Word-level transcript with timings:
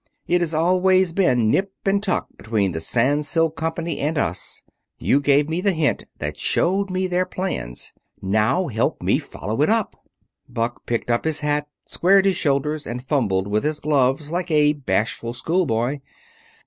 It 0.25 0.41
has 0.41 0.51
always 0.51 1.11
been 1.11 1.51
nip 1.51 1.73
and 1.85 2.01
tuck 2.01 2.25
between 2.35 2.71
the 2.71 2.79
Sans 2.79 3.27
Silk 3.27 3.55
Company 3.55 3.99
and 3.99 4.17
us. 4.17 4.63
You 4.97 5.19
gave 5.19 5.47
me 5.47 5.61
the 5.61 5.73
hint 5.73 6.05
that 6.17 6.37
showed 6.37 6.89
me 6.89 7.05
their 7.05 7.27
plans. 7.27 7.93
Now 8.19 8.65
help 8.67 9.03
me 9.03 9.19
follow 9.19 9.61
it 9.61 9.69
up." 9.69 9.95
Buck 10.49 10.87
picked 10.87 11.11
up 11.11 11.23
his 11.23 11.41
hat, 11.41 11.67
squared 11.85 12.25
his 12.25 12.35
shoulders 12.35 12.87
and 12.87 13.03
fumbled 13.03 13.47
with 13.47 13.63
his 13.63 13.79
gloves 13.79 14.31
like 14.31 14.49
a 14.49 14.73
bashful 14.73 15.33
schoolboy. 15.33 15.99